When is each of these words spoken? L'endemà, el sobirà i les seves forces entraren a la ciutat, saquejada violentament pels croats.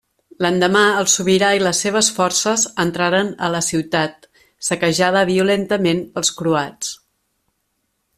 L'endemà, 0.43 0.79
el 1.01 1.09
sobirà 1.15 1.49
i 1.57 1.61
les 1.63 1.81
seves 1.85 2.07
forces 2.15 2.63
entraren 2.85 3.29
a 3.47 3.49
la 3.57 3.61
ciutat, 3.67 4.25
saquejada 4.69 5.23
violentament 5.31 6.01
pels 6.17 6.33
croats. 6.41 6.91